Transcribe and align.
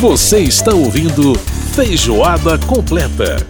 Você 0.00 0.38
está 0.38 0.72
ouvindo 0.72 1.34
Feijoada 1.74 2.56
Completa. 2.56 3.44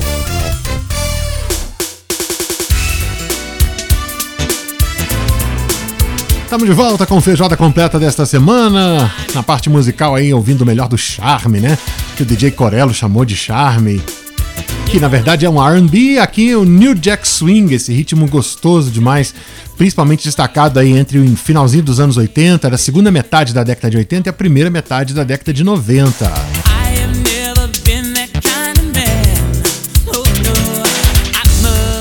Estamos 6.42 6.66
de 6.66 6.72
volta 6.72 7.06
com 7.06 7.20
feijoada 7.20 7.54
completa 7.54 7.98
desta 7.98 8.24
semana. 8.24 9.12
Na 9.34 9.42
parte 9.42 9.68
musical 9.68 10.14
aí, 10.14 10.32
ouvindo 10.32 10.62
o 10.62 10.66
melhor 10.66 10.88
do 10.88 10.96
charme, 10.96 11.60
né? 11.60 11.76
Que 12.16 12.22
o 12.22 12.26
DJ 12.26 12.52
Corello 12.52 12.94
chamou 12.94 13.26
de 13.26 13.36
charme. 13.36 14.02
Que 14.90 14.98
na 14.98 15.08
verdade 15.08 15.44
é 15.44 15.50
um 15.50 15.60
RB, 15.60 16.18
aqui 16.18 16.54
o 16.54 16.64
New 16.64 16.94
Jack 16.94 17.28
Swing, 17.28 17.74
esse 17.74 17.92
ritmo 17.92 18.26
gostoso 18.26 18.90
demais, 18.90 19.34
principalmente 19.76 20.24
destacado 20.24 20.78
aí 20.78 20.96
entre 20.96 21.18
o 21.18 21.36
finalzinho 21.36 21.82
dos 21.82 22.00
anos 22.00 22.16
80, 22.16 22.74
a 22.74 22.78
segunda 22.78 23.10
metade 23.10 23.52
da 23.52 23.62
década 23.62 23.90
de 23.90 23.98
80 23.98 24.28
e 24.28 24.30
a 24.30 24.32
primeira 24.32 24.70
metade 24.70 25.12
da 25.12 25.24
década 25.24 25.52
de 25.52 25.62
90. 25.62 26.32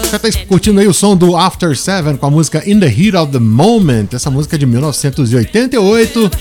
Você 0.03 0.19
tá 0.19 0.45
curtindo 0.47 0.79
aí 0.79 0.87
o 0.87 0.93
som 0.93 1.17
do 1.17 1.35
After 1.35 1.77
Seven 1.77 2.15
com 2.15 2.25
a 2.25 2.31
música 2.31 2.63
In 2.65 2.79
the 2.79 2.87
Heat 2.87 3.17
of 3.17 3.33
the 3.33 3.39
Moment, 3.39 4.07
essa 4.13 4.31
música 4.31 4.57
de 4.57 4.65
1988. 4.65 6.31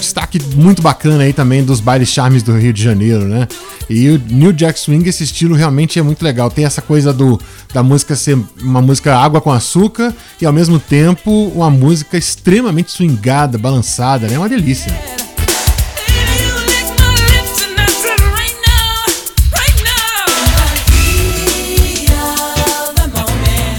Destaque 0.00 0.40
muito 0.54 0.82
bacana 0.82 1.24
aí 1.24 1.32
também 1.32 1.64
dos 1.64 1.80
bailes 1.80 2.08
charmes 2.08 2.42
do 2.42 2.56
Rio 2.56 2.72
de 2.72 2.82
Janeiro, 2.82 3.24
né? 3.24 3.46
E 3.88 4.10
o 4.10 4.22
New 4.30 4.52
Jack 4.52 4.78
Swing, 4.78 5.08
esse 5.08 5.24
estilo 5.24 5.54
realmente 5.54 5.98
é 5.98 6.02
muito 6.02 6.22
legal. 6.22 6.50
Tem 6.50 6.64
essa 6.64 6.82
coisa 6.82 7.12
do 7.12 7.40
da 7.72 7.82
música 7.82 8.16
ser 8.16 8.38
uma 8.62 8.80
música 8.80 9.16
água 9.16 9.40
com 9.40 9.52
açúcar 9.52 10.14
e 10.40 10.46
ao 10.46 10.52
mesmo 10.52 10.78
tempo 10.78 11.52
uma 11.54 11.70
música 11.70 12.16
extremamente 12.16 12.90
swingada, 12.90 13.58
balançada, 13.58 14.26
né? 14.26 14.34
É 14.34 14.38
uma 14.38 14.48
delícia. 14.48 14.92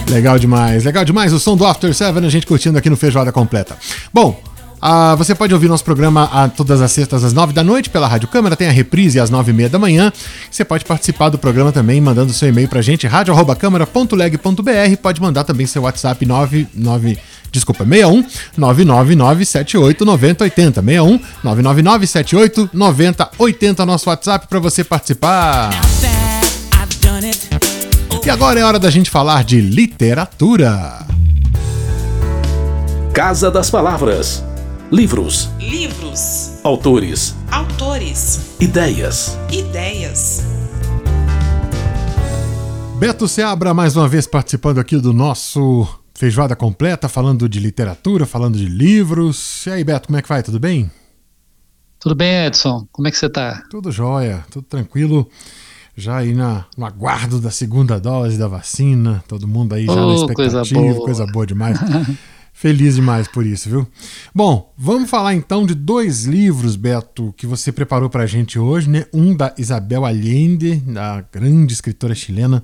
Legal 0.10 0.40
demais, 0.40 0.84
legal 0.84 1.04
demais. 1.04 1.34
O 1.34 1.40
som 1.40 1.58
do 1.58 1.66
After 1.66 1.94
Seven, 1.94 2.26
a 2.26 2.30
gente 2.30 2.48
curtindo 2.48 2.78
aqui 2.78 2.90
no 2.90 2.96
Feijoada 2.96 3.32
Completa. 3.32 3.78
Bom, 4.14 4.42
ah, 4.82 5.16
você 5.16 5.34
pode 5.34 5.54
ouvir 5.54 5.68
nosso 5.68 5.84
programa 5.84 6.26
a, 6.32 6.48
todas 6.48 6.82
as 6.82 6.92
sextas 6.92 7.24
às 7.24 7.34
nove 7.34 7.54
da 7.54 7.64
noite 7.64 7.90
pela 7.90 8.08
Rádio 8.08 8.28
Câmara, 8.28 8.56
tem 8.56 8.68
a 8.68 8.72
reprise 8.72 9.20
às 9.20 9.30
nove 9.30 9.52
e 9.52 9.54
meia 9.54 9.70
da 9.70 9.80
manhã. 9.80 10.12
Você 10.52 10.64
pode 10.64 10.86
participar 10.86 11.30
do 11.30 11.38
programa 11.38 11.72
também 11.72 12.00
mandando 12.00 12.32
seu 12.34 12.50
e-mail 12.50 12.68
pra 12.68 12.82
gente, 12.82 13.08
radio.câmara.leg.br. 13.08 14.98
Pode 15.02 15.22
mandar 15.22 15.44
também 15.44 15.66
seu 15.66 15.84
WhatsApp 15.84 16.26
99, 16.26 17.18
desculpa, 17.52 17.84
61 17.84 18.26
999 18.58 19.46
78 19.46 20.06
9080. 20.06 20.82
61 20.82 21.20
999 21.44 22.08
78 22.08 22.70
9080, 22.74 23.86
nosso 23.86 24.10
WhatsApp 24.10 24.48
para 24.48 24.60
você 24.60 24.84
participar. 24.84 25.72
E 28.24 28.30
agora 28.30 28.60
é 28.60 28.64
hora 28.64 28.78
da 28.78 28.90
gente 28.90 29.10
falar 29.10 29.44
de 29.46 29.62
literatura. 29.62 31.06
Casa 33.14 33.50
das 33.50 33.70
Palavras. 33.72 34.44
Livros. 34.90 35.50
Livros. 35.60 36.62
Autores. 36.64 37.36
Autores. 37.52 38.56
Ideias. 38.58 39.38
Ideias. 39.52 40.42
Beto 42.98 43.28
Seabra, 43.28 43.74
mais 43.74 43.98
uma 43.98 44.08
vez 44.08 44.26
participando 44.26 44.80
aqui 44.80 44.96
do 44.96 45.12
nosso 45.12 45.86
Feijoada 46.16 46.56
Completa, 46.56 47.10
falando 47.10 47.50
de 47.50 47.60
literatura, 47.60 48.26
falando 48.26 48.58
de 48.58 48.66
livros. 48.66 49.66
E 49.66 49.72
aí, 49.72 49.84
Beto, 49.84 50.08
como 50.08 50.20
é 50.20 50.22
que 50.22 50.30
vai? 50.30 50.42
Tudo 50.42 50.58
bem? 50.58 50.90
Tudo 52.00 52.16
bem, 52.16 52.46
Edson? 52.46 52.88
Como 52.90 53.10
é 53.10 53.12
que 53.12 53.18
você 53.18 53.28
tá? 53.28 53.64
Tudo 53.70 53.92
jóia, 53.92 54.46
tudo 54.50 54.66
tranquilo 54.66 55.30
já 55.98 56.18
aí 56.18 56.34
na, 56.34 56.64
no 56.78 56.86
aguardo 56.86 57.42
da 57.42 57.52
segunda 57.52 58.00
dose 58.00 58.38
da 58.38 58.48
vacina, 58.48 59.22
todo 59.28 59.48
mundo 59.48 59.74
aí 59.74 59.86
já 59.86 59.94
oh, 59.94 60.08
na 60.08 60.16
expectativa, 60.16 60.64
coisa 60.64 60.74
boa, 60.74 61.06
coisa 61.06 61.26
boa 61.26 61.46
demais. 61.46 61.78
Feliz 62.60 62.96
demais 62.96 63.28
por 63.28 63.46
isso, 63.46 63.70
viu? 63.70 63.88
Bom, 64.34 64.74
vamos 64.76 65.12
falar 65.12 65.36
então 65.36 65.64
de 65.64 65.76
dois 65.76 66.26
livros, 66.26 66.76
Beto, 66.76 67.32
que 67.38 67.46
você 67.46 67.72
preparou 67.72 68.10
pra 68.10 68.26
gente 68.26 68.58
hoje, 68.58 68.90
né? 68.90 69.06
Um 69.14 69.36
da 69.36 69.54
Isabel 69.60 70.04
Allende, 70.04 70.78
da 70.78 71.24
grande 71.32 71.72
escritora 71.72 72.16
chilena, 72.16 72.64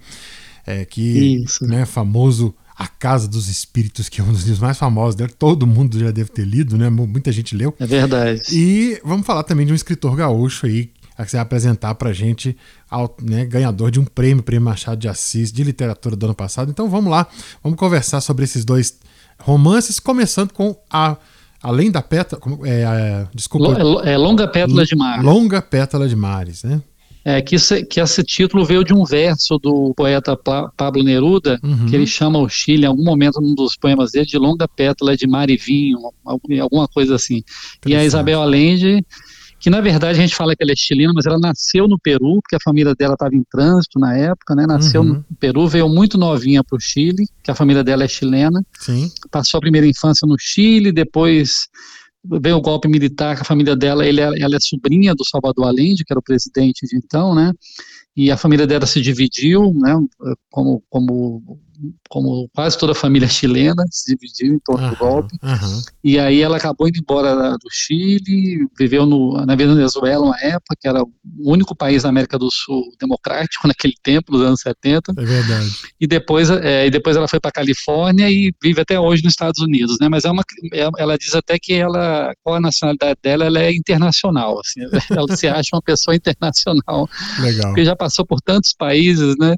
é, 0.65 0.83
que 0.83 1.45
é 1.61 1.65
né, 1.67 1.85
famoso 1.85 2.55
A 2.75 2.87
Casa 2.87 3.27
dos 3.27 3.47
Espíritos, 3.47 4.09
que 4.09 4.19
é 4.19 4.23
um 4.23 4.31
dos 4.31 4.41
livros 4.41 4.59
mais 4.59 4.79
famosos 4.79 5.13
dela, 5.13 5.29
todo 5.29 5.67
mundo 5.67 5.99
já 5.99 6.09
deve 6.09 6.31
ter 6.31 6.43
lido, 6.43 6.75
né? 6.75 6.89
Muita 6.89 7.31
gente 7.31 7.55
leu. 7.55 7.75
É 7.79 7.85
verdade. 7.85 8.41
E 8.51 8.99
vamos 9.05 9.27
falar 9.27 9.43
também 9.43 9.63
de 9.63 9.73
um 9.73 9.75
escritor 9.75 10.15
gaúcho 10.15 10.65
aí, 10.65 10.85
que 11.15 11.29
você 11.29 11.37
vai 11.37 11.43
apresentar 11.43 11.93
para 11.93 12.09
a 12.09 12.13
gente, 12.13 12.57
né, 13.21 13.45
ganhador 13.45 13.91
de 13.91 13.99
um 13.99 14.05
prêmio, 14.05 14.41
Prêmio 14.41 14.65
Machado 14.65 14.99
de 14.99 15.07
Assis, 15.07 15.51
de 15.51 15.63
literatura 15.63 16.15
do 16.15 16.25
ano 16.25 16.33
passado. 16.33 16.71
Então 16.71 16.89
vamos 16.89 17.11
lá, 17.11 17.27
vamos 17.61 17.77
conversar 17.77 18.21
sobre 18.21 18.43
esses 18.43 18.65
dois 18.65 18.97
romances, 19.39 19.99
começando 19.99 20.51
com 20.53 20.75
a 20.89 21.17
Além 21.63 21.89
da 21.89 22.01
Pétala. 22.01 22.41
É, 22.65 22.81
é, 22.81 23.27
desculpa. 23.33 23.79
É, 24.03 24.17
Longa 24.17 24.47
Pétala 24.49 24.85
de 24.85 24.95
Mar. 24.97 25.23
Longa 25.23 25.61
Pétala 25.61 26.09
de 26.09 26.15
Mares, 26.15 26.63
né? 26.63 26.81
É, 27.25 27.41
que, 27.41 27.55
esse, 27.55 27.85
que 27.85 28.01
esse 28.01 28.21
título 28.21 28.65
veio 28.65 28.83
de 28.83 28.93
um 28.93 29.05
verso 29.05 29.57
do 29.57 29.93
poeta 29.95 30.35
Pablo 30.75 31.01
Neruda, 31.01 31.57
uhum. 31.63 31.85
que 31.85 31.95
ele 31.95 32.05
chama 32.05 32.37
o 32.37 32.49
Chile, 32.49 32.83
em 32.83 32.87
algum 32.87 33.03
momento, 33.03 33.39
num 33.39 33.55
dos 33.55 33.77
poemas 33.77 34.11
dele, 34.11 34.25
de 34.25 34.37
longa 34.37 34.67
pétala 34.67 35.15
de 35.15 35.25
mar 35.25 35.49
e 35.49 35.55
vinho, 35.55 35.99
alguma 36.25 36.85
coisa 36.85 37.15
assim. 37.15 37.41
E 37.85 37.95
a 37.95 38.03
Isabel 38.03 38.41
Allende 38.41 39.01
que 39.63 39.69
na 39.69 39.79
verdade 39.79 40.19
a 40.19 40.21
gente 40.21 40.35
fala 40.35 40.53
que 40.53 40.61
ela 40.61 40.73
é 40.73 40.75
chilena, 40.75 41.13
mas 41.15 41.25
ela 41.25 41.39
nasceu 41.39 41.87
no 41.87 41.97
Peru, 41.97 42.41
porque 42.41 42.57
a 42.57 42.59
família 42.61 42.93
dela 42.93 43.13
estava 43.13 43.33
em 43.33 43.45
trânsito 43.49 43.97
na 43.97 44.13
época, 44.13 44.53
né? 44.53 44.65
Nasceu 44.67 44.99
uhum. 45.01 45.23
no 45.29 45.37
Peru, 45.39 45.65
veio 45.69 45.87
muito 45.87 46.17
novinha 46.17 46.61
para 46.61 46.75
o 46.75 46.81
Chile, 46.81 47.25
que 47.41 47.49
a 47.49 47.55
família 47.55 47.81
dela 47.81 48.03
é 48.03 48.07
chilena. 48.09 48.61
Sim. 48.77 49.09
Passou 49.31 49.59
a 49.59 49.61
primeira 49.61 49.87
infância 49.87 50.27
no 50.27 50.35
Chile, 50.37 50.91
depois 50.91 51.69
veio 52.41 52.57
o 52.57 52.61
golpe 52.61 52.89
militar, 52.89 53.37
que 53.37 53.43
a 53.43 53.45
família 53.45 53.73
dela, 53.73 54.05
ele, 54.05 54.19
é, 54.19 54.41
ela 54.41 54.57
é 54.57 54.59
sobrinha 54.59 55.15
do 55.15 55.25
Salvador 55.25 55.65
Allende, 55.65 56.03
que 56.03 56.11
era 56.11 56.19
o 56.19 56.23
presidente 56.23 56.85
de 56.85 56.97
então, 56.97 57.33
né? 57.33 57.53
E 58.17 58.29
a 58.31 58.35
família 58.35 58.67
dela 58.67 58.85
se 58.85 58.99
dividiu, 58.99 59.73
né? 59.75 59.95
Como, 60.51 60.83
como 60.89 61.57
como 62.09 62.49
quase 62.53 62.77
toda 62.77 62.91
a 62.91 62.95
família 62.95 63.27
chilena, 63.27 63.83
se 63.89 64.15
dividiu 64.15 64.55
em 64.55 64.59
torno 64.59 64.85
uhum, 64.85 64.89
do 64.91 64.97
golpe. 64.97 65.35
Uhum. 65.41 65.81
E 66.03 66.19
aí 66.19 66.41
ela 66.41 66.57
acabou 66.57 66.87
indo 66.87 66.99
embora 66.99 67.51
do 67.53 67.69
Chile, 67.71 68.67
viveu 68.77 69.05
no, 69.05 69.45
na 69.45 69.55
Venezuela 69.55 70.25
uma 70.25 70.39
época, 70.39 70.75
que 70.79 70.87
era 70.87 71.01
o 71.01 71.11
único 71.51 71.75
país 71.75 72.03
da 72.03 72.09
América 72.09 72.37
do 72.37 72.49
Sul 72.51 72.83
democrático 72.99 73.67
naquele 73.67 73.95
tempo, 74.03 74.31
nos 74.31 74.41
anos 74.41 74.61
70. 74.61 75.13
É 75.17 75.25
verdade. 75.25 75.71
E 75.99 76.07
depois, 76.07 76.49
é, 76.49 76.87
e 76.87 76.91
depois 76.91 77.15
ela 77.15 77.27
foi 77.27 77.39
para 77.39 77.49
a 77.49 77.53
Califórnia 77.53 78.29
e 78.29 78.53
vive 78.61 78.81
até 78.81 78.99
hoje 78.99 79.23
nos 79.23 79.33
Estados 79.33 79.61
Unidos, 79.61 79.97
né? 79.99 80.07
Mas 80.07 80.25
é 80.25 80.31
uma, 80.31 80.43
é, 80.73 80.89
ela 80.97 81.17
diz 81.17 81.33
até 81.33 81.57
que 81.57 81.73
ela, 81.73 82.33
qual 82.43 82.57
a 82.57 82.61
nacionalidade 82.61 83.17
dela, 83.23 83.45
ela 83.45 83.59
é 83.59 83.73
internacional, 83.73 84.59
assim, 84.59 84.81
ela 85.17 85.35
se 85.35 85.47
acha 85.47 85.69
uma 85.73 85.81
pessoa 85.81 86.15
internacional. 86.15 87.09
Legal. 87.39 87.67
Porque 87.69 87.85
já 87.85 87.95
passou 87.95 88.25
por 88.25 88.39
tantos 88.41 88.73
países, 88.73 89.35
né? 89.39 89.55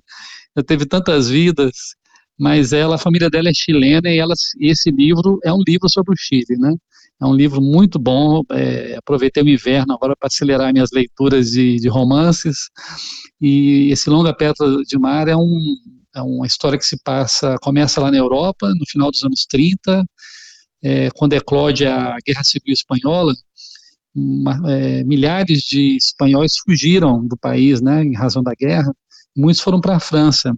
Já 0.55 0.63
teve 0.63 0.85
tantas 0.85 1.27
vidas 1.29 1.95
mas 2.39 2.73
ela, 2.73 2.95
a 2.95 2.99
família 2.99 3.29
dela 3.29 3.49
é 3.49 3.53
chilena 3.53 4.09
e 4.09 4.17
ela, 4.17 4.33
esse 4.59 4.91
livro 4.91 5.39
é 5.43 5.53
um 5.53 5.61
livro 5.65 5.89
sobre 5.89 6.13
o 6.13 6.17
Chile, 6.17 6.57
né? 6.59 6.73
É 7.21 7.25
um 7.25 7.33
livro 7.33 7.61
muito 7.61 7.97
bom. 7.97 8.41
É, 8.51 8.95
aproveitei 8.97 9.41
o 9.41 9.49
inverno 9.49 9.93
agora 9.93 10.15
para 10.19 10.27
acelerar 10.27 10.73
minhas 10.73 10.89
leituras 10.91 11.51
de, 11.51 11.77
de, 11.77 11.87
romances. 11.87 12.69
E 13.39 13.89
esse 13.91 14.09
Longa 14.09 14.33
Pétala 14.35 14.83
de 14.83 14.97
Mar 14.97 15.27
é, 15.27 15.35
um, 15.35 15.57
é 16.13 16.21
uma 16.21 16.45
história 16.45 16.77
que 16.77 16.85
se 16.85 16.97
passa, 17.03 17.55
começa 17.61 18.01
lá 18.01 18.11
na 18.11 18.17
Europa, 18.17 18.67
no 18.77 18.85
final 18.85 19.09
dos 19.11 19.23
anos 19.23 19.45
30, 19.49 20.05
é, 20.83 21.09
quando 21.11 21.33
eclode 21.33 21.85
a 21.85 22.17
Guerra 22.25 22.43
Civil 22.43 22.73
Espanhola. 22.73 23.33
Uma, 24.13 24.61
é, 24.71 25.03
milhares 25.03 25.63
de 25.63 25.97
espanhóis 25.97 26.53
fugiram 26.65 27.25
do 27.25 27.37
país, 27.37 27.81
né, 27.81 28.03
em 28.03 28.13
razão 28.13 28.43
da 28.43 28.53
guerra. 28.53 28.93
Muitos 29.35 29.61
foram 29.61 29.81
para 29.81 29.97
a 29.97 29.99
França. 29.99 30.53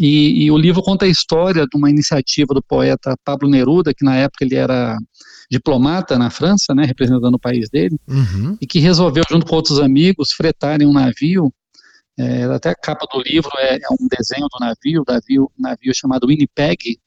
E, 0.00 0.44
e, 0.44 0.50
o 0.50 0.56
livro 0.56 0.82
conta 0.82 1.04
a 1.04 1.08
história 1.08 1.66
de 1.66 1.76
uma 1.76 1.90
iniciativa 1.90 2.54
do 2.54 2.62
poeta 2.62 3.14
Pablo 3.24 3.48
Neruda, 3.48 3.92
que 3.92 4.04
na 4.04 4.16
época 4.16 4.44
ele 4.44 4.54
era 4.54 4.96
diplomata 5.50 6.18
na 6.18 6.30
França, 6.30 6.74
né, 6.74 6.84
representando 6.84 7.34
o 7.34 7.38
país 7.38 7.68
dele, 7.68 7.98
uhum. 8.08 8.56
e 8.60 8.66
que 8.66 8.78
resolveu, 8.78 9.22
junto 9.28 9.44
com 9.44 9.54
outros 9.54 9.78
amigos, 9.78 10.32
fretarem 10.32 10.86
um 10.86 10.92
navio. 10.92 11.52
É, 12.18 12.44
até 12.44 12.70
a 12.70 12.74
capa 12.74 13.06
do 13.10 13.22
livro 13.22 13.50
é, 13.58 13.76
é 13.76 13.88
um 13.90 14.08
desenho 14.08 14.46
do 14.48 14.58
navio, 14.60 15.04
navio, 15.06 15.50
navio 15.58 15.94
chamado 15.94 16.26
Winnipeg, 16.26 16.98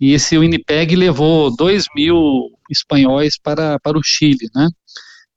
e 0.00 0.12
esse 0.14 0.36
Winnipeg 0.36 0.96
levou 0.96 1.54
dois 1.54 1.84
mil 1.94 2.50
espanhóis 2.70 3.38
para, 3.38 3.78
para 3.78 3.96
o 3.96 4.02
Chile, 4.02 4.48
né? 4.54 4.68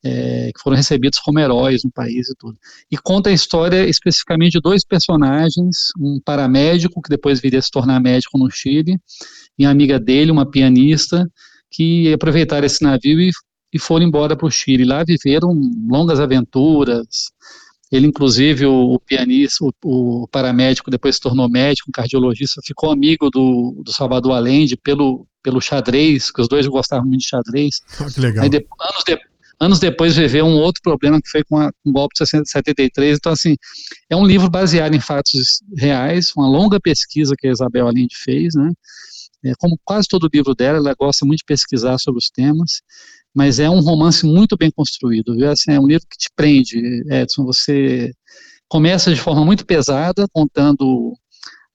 É, 0.05 0.51
que 0.53 0.61
foram 0.61 0.77
recebidos 0.77 1.17
como 1.17 1.39
heróis 1.39 1.83
no 1.83 1.91
país 1.91 2.29
e 2.29 2.35
tudo. 2.37 2.55
E 2.91 2.97
conta 2.97 3.31
a 3.31 3.33
história 3.33 3.89
especificamente 3.89 4.53
de 4.53 4.61
dois 4.61 4.85
personagens, 4.85 5.75
um 5.99 6.19
paramédico, 6.23 7.01
que 7.01 7.09
depois 7.09 7.39
viria 7.39 7.57
a 7.57 7.61
se 7.61 7.71
tornar 7.71 7.99
médico 7.99 8.37
no 8.37 8.49
Chile, 8.51 8.99
e 9.57 9.65
a 9.65 9.71
amiga 9.71 9.99
dele, 9.99 10.29
uma 10.29 10.45
pianista, 10.45 11.27
que 11.71 12.13
aproveitaram 12.13 12.67
esse 12.67 12.83
navio 12.83 13.19
e, 13.19 13.31
e 13.73 13.79
foram 13.79 14.05
embora 14.05 14.37
para 14.37 14.45
o 14.45 14.51
Chile. 14.51 14.85
Lá 14.85 15.03
viveram 15.03 15.51
longas 15.89 16.19
aventuras. 16.19 17.31
Ele, 17.91 18.05
inclusive, 18.05 18.65
o, 18.67 18.93
o 18.93 18.99
pianista, 18.99 19.65
o, 19.65 19.71
o, 20.23 20.27
paramédico, 20.27 20.91
depois 20.91 21.15
se 21.15 21.21
tornou 21.21 21.49
médico, 21.49 21.89
um 21.89 21.91
cardiologista, 21.91 22.61
ficou 22.63 22.91
amigo 22.91 23.31
do, 23.31 23.81
do 23.83 23.91
Salvador 23.91 24.33
Allende 24.33 24.77
pelo, 24.77 25.25
pelo 25.41 25.61
xadrez, 25.61 26.29
que 26.29 26.41
os 26.41 26.47
dois 26.47 26.67
gostavam 26.67 27.07
muito 27.07 27.21
de 27.21 27.27
xadrez. 27.27 27.81
Oh, 27.99 28.11
que 28.11 28.19
legal. 28.19 28.43
Aí, 28.43 28.49
de, 28.49 28.57
anos, 28.57 29.03
de, 29.05 29.19
anos 29.59 29.79
depois 29.79 30.15
viveu 30.15 30.45
um 30.45 30.57
outro 30.57 30.81
problema 30.81 31.21
que 31.21 31.29
foi 31.29 31.43
com, 31.43 31.57
a, 31.57 31.71
com 31.71 31.89
o 31.89 31.93
golpe 31.93 32.15
de 32.19 32.25
73. 32.25 33.17
Então, 33.17 33.31
assim, 33.31 33.55
é 34.09 34.15
um 34.15 34.25
livro 34.25 34.49
baseado 34.49 34.93
em 34.95 34.99
fatos 34.99 35.61
reais, 35.77 36.31
uma 36.35 36.47
longa 36.47 36.79
pesquisa 36.79 37.35
que 37.37 37.47
a 37.47 37.51
Isabel 37.51 37.87
Allende 37.87 38.15
fez, 38.15 38.53
né? 38.55 38.71
É, 39.43 39.53
como 39.59 39.79
quase 39.83 40.07
todo 40.07 40.29
livro 40.33 40.55
dela, 40.55 40.77
ela 40.77 40.95
gosta 40.97 41.25
muito 41.25 41.39
de 41.39 41.45
pesquisar 41.45 41.99
sobre 41.99 42.17
os 42.17 42.29
temas, 42.31 42.81
mas 43.33 43.59
é 43.59 43.69
um 43.69 43.79
romance 43.79 44.25
muito 44.25 44.57
bem 44.57 44.71
construído, 44.71 45.35
viu? 45.35 45.51
Assim, 45.51 45.71
é 45.71 45.79
um 45.79 45.85
livro 45.85 46.07
que 46.09 46.17
te 46.17 46.29
prende, 46.35 47.03
Edson. 47.09 47.45
Você 47.45 48.11
começa 48.67 49.13
de 49.13 49.19
forma 49.19 49.45
muito 49.45 49.65
pesada, 49.65 50.25
contando 50.33 51.13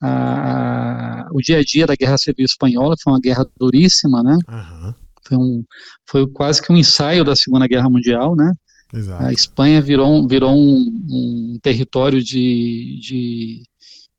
a, 0.03 1.23
a, 1.23 1.29
o 1.33 1.41
dia 1.41 1.59
a 1.59 1.63
dia 1.63 1.87
da 1.87 1.95
Guerra 1.95 2.19
Civil 2.19 2.45
Espanhola, 2.45 2.97
que 2.97 3.03
foi 3.03 3.13
uma 3.13 3.21
guerra 3.21 3.47
duríssima, 3.57 4.23
né? 4.23 4.37
Uhum. 4.49 4.95
Foi, 5.31 5.65
foi 6.07 6.33
quase 6.33 6.61
que 6.61 6.73
um 6.73 6.77
ensaio 6.77 7.25
da 7.25 7.35
Segunda 7.37 7.67
Guerra 7.67 7.89
Mundial, 7.89 8.37
né? 8.37 8.53
Exato. 8.93 9.23
A 9.23 9.33
Espanha 9.33 9.81
virou, 9.81 10.27
virou 10.27 10.53
um, 10.53 10.79
um 11.09 11.59
território 11.63 12.23
de, 12.23 12.99
de 13.01 13.63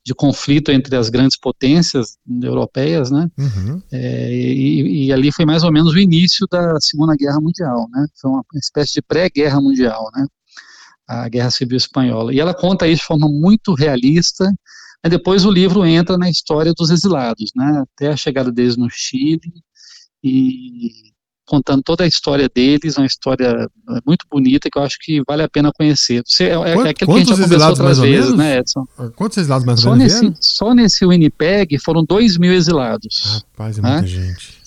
de 0.03 0.15
conflito 0.15 0.71
entre 0.71 0.95
as 0.95 1.09
grandes 1.09 1.37
potências 1.37 2.17
europeias, 2.41 3.11
né? 3.11 3.29
Uhum. 3.37 3.81
É, 3.91 4.33
e, 4.33 5.05
e, 5.05 5.13
ali 5.13 5.31
foi 5.31 5.45
mais 5.45 5.63
ou 5.63 5.71
menos 5.71 5.93
o 5.93 5.99
início 5.99 6.47
da 6.49 6.79
Segunda 6.79 7.15
Guerra 7.15 7.39
Mundial, 7.39 7.87
né? 7.91 8.07
Foi 8.19 8.31
uma 8.31 8.43
espécie 8.55 8.93
de 8.93 9.01
pré-guerra 9.01 9.61
mundial, 9.61 10.09
né? 10.15 10.25
A 11.07 11.29
Guerra 11.29 11.51
Civil 11.51 11.77
Espanhola. 11.77 12.33
E 12.33 12.39
ela 12.39 12.53
conta 12.53 12.87
isso 12.87 13.01
de 13.01 13.07
forma 13.07 13.27
muito 13.29 13.73
realista. 13.73 14.51
E 15.03 15.09
depois 15.09 15.45
o 15.45 15.51
livro 15.51 15.85
entra 15.85 16.17
na 16.17 16.29
história 16.29 16.73
dos 16.75 16.89
exilados, 16.89 17.51
né? 17.55 17.83
Até 17.95 18.09
a 18.09 18.17
chegada 18.17 18.51
deles 18.51 18.77
no 18.77 18.87
Chile 18.89 19.39
e 20.23 21.11
contando 21.51 21.81
toda 21.83 22.05
a 22.05 22.07
história 22.07 22.49
deles, 22.53 22.97
uma 22.97 23.05
história 23.05 23.67
é, 23.89 23.99
muito 24.05 24.25
bonita 24.31 24.69
que 24.71 24.79
eu 24.79 24.83
acho 24.83 24.97
que 25.01 25.21
vale 25.27 25.43
a 25.43 25.49
pena 25.49 25.69
conhecer. 25.73 26.23
Você, 26.25 26.45
é, 26.45 26.53
é, 26.53 26.73
Quanto, 26.73 26.87
aquilo 26.87 27.11
que 27.11 27.17
a 27.17 27.19
gente 27.19 27.27
já 27.27 27.43
conversou 27.43 27.69
outras 27.69 27.99
vezes, 27.99 28.33
né, 28.33 28.59
Edson? 28.59 28.87
Quantos 29.17 29.37
exilados 29.37 29.65
mais 29.65 29.79
ou 29.79 29.83
só 29.83 29.97
menos 29.97 30.21
nesse, 30.21 30.37
Só 30.39 30.73
nesse 30.73 31.05
Winnipeg 31.05 31.77
foram 31.79 32.05
2 32.05 32.37
mil 32.37 32.53
exilados. 32.53 33.43
Rapaz, 33.51 33.77
é 33.77 33.81
muita 33.81 34.01
né? 34.01 34.07
gente. 34.07 34.61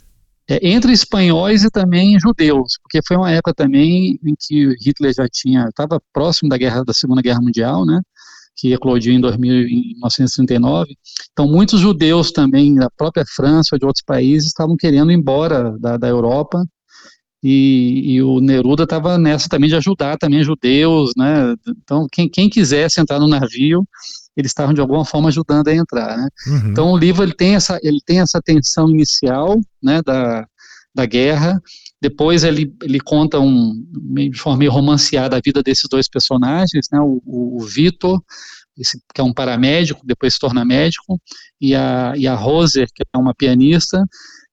É, 0.46 0.68
entre 0.68 0.92
espanhóis 0.92 1.64
e 1.64 1.70
também 1.70 2.20
judeus, 2.20 2.78
porque 2.82 3.00
foi 3.06 3.16
uma 3.16 3.30
época 3.30 3.54
também 3.54 4.18
em 4.22 4.34
que 4.38 4.74
Hitler 4.84 5.14
já 5.14 5.26
tinha, 5.26 5.68
estava 5.68 5.98
próximo 6.12 6.50
da 6.50 6.58
guerra 6.58 6.84
da 6.84 6.92
Segunda 6.92 7.22
Guerra 7.22 7.40
Mundial, 7.40 7.86
né? 7.86 8.02
Que 8.56 8.72
eclodiu 8.72 9.12
em, 9.12 9.20
2000, 9.20 9.52
em 9.68 9.94
1939. 9.94 10.94
Então, 11.32 11.46
muitos 11.46 11.80
judeus 11.80 12.30
também 12.30 12.74
da 12.74 12.88
própria 12.90 13.24
França 13.34 13.70
ou 13.72 13.78
de 13.78 13.84
outros 13.84 14.04
países 14.04 14.48
estavam 14.48 14.76
querendo 14.76 15.10
ir 15.10 15.14
embora 15.14 15.76
da, 15.78 15.96
da 15.96 16.08
Europa 16.08 16.64
e, 17.46 18.14
e, 18.14 18.22
o 18.22 18.40
Neruda 18.40 18.84
estava 18.84 19.18
nessa 19.18 19.50
também 19.50 19.68
de 19.68 19.76
ajudar 19.76 20.16
também 20.16 20.42
judeus, 20.42 21.12
né? 21.14 21.54
Então, 21.82 22.06
quem, 22.10 22.26
quem 22.26 22.48
quisesse 22.48 22.98
entrar 22.98 23.20
no 23.20 23.28
navio, 23.28 23.86
eles 24.34 24.50
estavam 24.50 24.72
de 24.72 24.80
alguma 24.80 25.04
forma 25.04 25.28
ajudando 25.28 25.68
a 25.68 25.74
entrar, 25.74 26.16
né? 26.16 26.26
Uhum. 26.46 26.70
Então, 26.70 26.90
o 26.90 26.96
livro 26.96 27.22
ele 27.22 27.34
tem 27.34 27.54
essa 27.54 27.78
ele 27.82 27.98
tem 28.06 28.20
essa 28.20 28.40
tensão 28.42 28.88
inicial, 28.88 29.60
né, 29.82 30.00
da, 30.00 30.46
da 30.94 31.06
guerra. 31.06 31.60
Depois 32.00 32.44
ele, 32.44 32.72
ele 32.82 33.00
conta 33.00 33.40
um 33.40 33.72
de 34.30 34.38
forma 34.38 34.58
meio 34.58 34.70
romanceada 34.70 35.36
a 35.36 35.40
vida 35.44 35.62
desses 35.62 35.88
dois 35.90 36.08
personagens, 36.08 36.86
né? 36.92 37.00
O, 37.00 37.20
o, 37.24 37.62
o 37.62 37.66
Vitor 37.66 38.20
esse, 38.78 38.98
que 39.14 39.20
é 39.20 39.24
um 39.24 39.32
paramédico, 39.32 40.00
depois 40.04 40.34
se 40.34 40.40
torna 40.40 40.64
médico, 40.64 41.20
e 41.60 41.74
a, 41.74 42.12
e 42.16 42.26
a 42.26 42.34
Roser, 42.34 42.88
que 42.94 43.02
é 43.02 43.18
uma 43.18 43.34
pianista, 43.34 44.04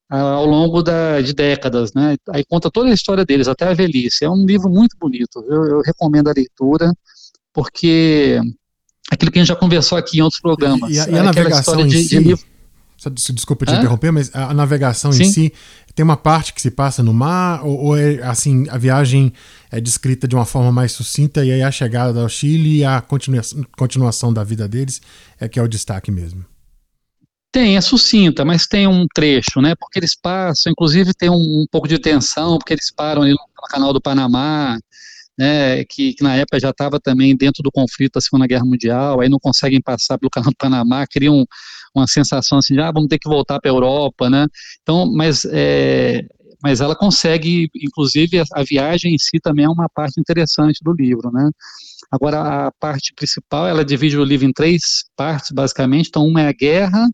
ao 0.09 0.45
longo 0.45 0.83
da, 0.83 1.21
de 1.21 1.33
décadas, 1.33 1.93
né? 1.93 2.17
Aí 2.29 2.43
conta 2.43 2.69
toda 2.69 2.89
a 2.89 2.93
história 2.93 3.23
deles, 3.23 3.47
até 3.47 3.65
a 3.65 3.73
velhice. 3.73 4.25
É 4.25 4.29
um 4.29 4.45
livro 4.45 4.69
muito 4.69 4.95
bonito, 4.99 5.43
eu, 5.49 5.63
eu 5.65 5.81
recomendo 5.81 6.27
a 6.27 6.33
leitura, 6.33 6.91
porque 7.53 8.39
aquilo 9.09 9.31
que 9.31 9.39
a 9.39 9.41
gente 9.41 9.49
já 9.49 9.55
conversou 9.55 9.97
aqui 9.97 10.17
em 10.17 10.21
outros 10.21 10.41
programas. 10.41 10.91
E, 10.91 10.99
a, 10.99 11.07
e 11.07 11.15
a 11.15 11.17
é 11.17 11.23
navegação 11.23 11.79
em 11.79 11.87
de, 11.87 12.03
si, 12.03 12.09
de 12.09 12.19
livro... 12.19 12.45
desculpa 13.09 13.65
te 13.65 13.73
Hã? 13.73 13.77
interromper, 13.77 14.11
mas 14.11 14.29
a 14.33 14.53
navegação 14.53 15.11
Sim? 15.11 15.23
em 15.23 15.31
si 15.31 15.53
tem 15.95 16.03
uma 16.03 16.17
parte 16.17 16.53
que 16.53 16.61
se 16.61 16.71
passa 16.71 17.01
no 17.01 17.13
mar 17.13 17.65
ou, 17.65 17.77
ou, 17.77 17.97
é 17.97 18.21
assim 18.23 18.67
a 18.69 18.77
viagem 18.77 19.33
é 19.71 19.81
descrita 19.81 20.27
de 20.27 20.35
uma 20.35 20.45
forma 20.45 20.71
mais 20.71 20.91
sucinta 20.91 21.43
e 21.43 21.51
aí 21.51 21.63
a 21.63 21.71
chegada 21.71 22.21
ao 22.21 22.29
Chile 22.29 22.77
e 22.77 22.85
a 22.85 23.01
continuação, 23.01 23.65
continuação 23.77 24.33
da 24.33 24.43
vida 24.43 24.67
deles 24.67 25.01
é 25.39 25.49
que 25.49 25.59
é 25.59 25.63
o 25.63 25.67
destaque 25.67 26.11
mesmo. 26.11 26.45
Tem, 27.51 27.75
é 27.75 27.81
sucinta, 27.81 28.45
mas 28.45 28.65
tem 28.65 28.87
um 28.87 29.05
trecho, 29.13 29.59
né? 29.61 29.75
Porque 29.77 29.99
eles 29.99 30.15
passam, 30.15 30.71
inclusive 30.71 31.13
tem 31.13 31.29
um, 31.29 31.33
um 31.35 31.65
pouco 31.69 31.85
de 31.85 31.99
tensão, 31.99 32.57
porque 32.57 32.73
eles 32.73 32.89
param 32.89 33.23
ali 33.23 33.31
no 33.31 33.67
canal 33.67 33.91
do 33.91 33.99
Panamá, 33.99 34.79
né? 35.41 35.83
Que, 35.85 36.13
que 36.13 36.23
na 36.23 36.35
época 36.35 36.59
já 36.59 36.69
estava 36.69 36.99
também 36.99 37.35
dentro 37.35 37.63
do 37.63 37.71
conflito 37.71 38.13
da 38.13 38.21
Segunda 38.21 38.45
Guerra 38.45 38.63
Mundial, 38.63 39.21
aí 39.21 39.27
não 39.27 39.39
conseguem 39.39 39.81
passar 39.81 40.19
pelo 40.19 40.29
canal 40.29 40.51
do 40.51 40.55
Panamá, 40.55 41.07
criam 41.07 41.47
uma 41.95 42.05
sensação 42.05 42.59
assim 42.59 42.75
de, 42.75 42.79
ah, 42.79 42.91
vamos 42.91 43.09
ter 43.09 43.17
que 43.17 43.27
voltar 43.27 43.59
para 43.59 43.71
a 43.71 43.73
Europa, 43.73 44.29
né? 44.29 44.45
Então, 44.83 45.11
mas 45.11 45.43
é, 45.51 46.21
mas 46.63 46.79
ela 46.79 46.95
consegue, 46.95 47.67
inclusive 47.75 48.39
a, 48.39 48.43
a, 48.53 48.63
viagem 48.63 49.15
em 49.15 49.17
si 49.17 49.39
também 49.41 49.65
é 49.65 49.69
uma 49.69 49.89
parte 49.89 50.21
interessante 50.21 50.77
do 50.83 50.93
livro, 50.93 51.31
né? 51.31 51.49
Agora 52.11 52.67
a 52.67 52.71
parte 52.73 53.11
principal, 53.15 53.67
ela 53.67 53.83
divide 53.83 54.17
o 54.17 54.23
livro 54.23 54.45
em 54.45 54.53
três 54.53 55.05
partes 55.15 55.49
basicamente. 55.51 56.09
Então 56.09 56.27
uma 56.27 56.41
é 56.41 56.49
a 56.49 56.53
guerra, 56.53 57.09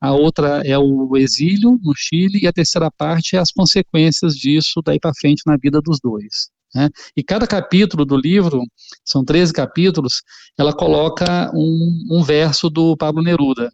a 0.00 0.12
outra 0.12 0.62
é 0.64 0.78
o 0.78 1.14
exílio 1.14 1.78
no 1.82 1.92
Chile, 1.94 2.40
e 2.42 2.46
a 2.46 2.52
terceira 2.52 2.90
parte 2.90 3.36
é 3.36 3.38
as 3.38 3.52
consequências 3.52 4.34
disso 4.34 4.80
daí 4.82 4.98
para 4.98 5.12
frente 5.20 5.42
na 5.46 5.58
vida 5.58 5.78
dos 5.82 5.98
dois. 6.02 6.55
Né? 6.74 6.88
E 7.16 7.22
cada 7.22 7.46
capítulo 7.46 8.04
do 8.04 8.16
livro, 8.16 8.62
são 9.04 9.24
13 9.24 9.52
capítulos, 9.52 10.22
ela 10.58 10.74
coloca 10.74 11.50
um, 11.54 12.06
um 12.10 12.22
verso 12.22 12.68
do 12.68 12.96
Pablo 12.96 13.22
Neruda, 13.22 13.72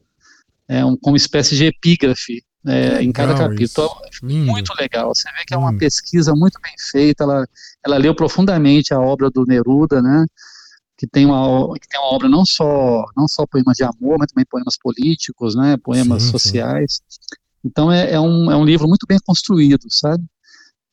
é 0.69 0.85
um, 0.85 0.97
como 0.97 1.17
espécie 1.17 1.57
de 1.57 1.67
epígrafe 1.67 2.43
é, 2.67 3.03
em 3.03 3.11
cada 3.13 3.35
capítulo. 3.35 3.91
Muito 4.23 4.73
legal. 4.79 5.13
Você 5.15 5.29
vê 5.33 5.45
que 5.45 5.55
é 5.55 5.59
uma 5.59 5.77
pesquisa 5.77 6.33
muito 6.35 6.61
bem 6.63 6.75
feita. 6.91 7.25
Ela, 7.25 7.47
ela 7.85 7.97
leu 7.97 8.15
profundamente 8.15 8.95
a 8.95 9.01
obra 9.01 9.29
do 9.29 9.45
Neruda, 9.45 10.01
né? 10.01 10.25
que 11.03 11.07
tem 11.09 11.27
uma 11.27 11.75
que 11.81 11.89
tem 11.89 11.99
uma 11.99 12.15
obra 12.15 12.29
não 12.29 12.47
só 12.47 13.05
não 13.17 13.27
só 13.27 13.45
poemas 13.45 13.77
de 13.77 13.83
amor, 13.83 14.19
mas 14.21 14.31
também 14.31 14.47
poemas 14.49 14.79
políticos, 14.81 15.57
né, 15.57 15.77
poemas 15.83 16.23
sim, 16.23 16.31
sociais. 16.31 17.01
Sim. 17.09 17.37
Então 17.65 17.91
é, 17.91 18.13
é, 18.13 18.21
um, 18.21 18.53
é 18.53 18.57
um 18.57 18.65
livro 18.65 18.87
muito 18.87 19.05
bem 19.05 19.19
construído, 19.27 19.83
sabe? 19.89 20.25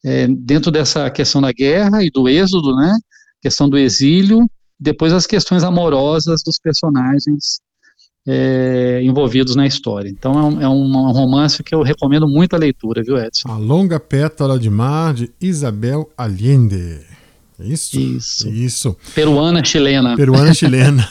É, 0.03 0.27
dentro 0.27 0.72
dessa 0.72 1.10
questão 1.10 1.41
da 1.41 1.51
guerra 1.51 2.03
e 2.03 2.10
do 2.10 2.29
êxodo, 2.29 2.75
né, 2.75 2.98
questão 3.41 3.70
do 3.70 3.77
exílio, 3.77 4.50
depois 4.79 5.12
as 5.12 5.27
questões 5.27 5.63
amorosas 5.63 6.41
dos 6.44 6.58
personagens 6.58 7.60
é, 8.27 9.01
envolvidos 9.03 9.56
na 9.56 9.65
história. 9.65 10.10
Então 10.10 10.34
é 10.34 10.44
um, 10.44 10.62
é 10.62 10.70
um, 10.70 11.12
romance 11.12 11.63
que 11.63 11.74
eu 11.74 11.82
recomendo 11.82 12.27
muito 12.27 12.56
a 12.56 12.60
leitura, 12.60 13.03
viu, 13.03 13.18
Edson? 13.18 13.50
A 13.50 13.58
Longa 13.58 14.00
Pétala 14.00 14.60
de 14.60 14.70
Mar, 14.70 15.13
de 15.13 15.32
Isabel 15.41 16.10
Allende. 16.18 17.00
Isso? 17.60 18.00
Isso. 18.00 18.50
Isso. 18.50 18.98
Peruana 19.13 19.63
chilena. 19.63 20.15
Peruana 20.15 20.53
chilena. 20.53 21.08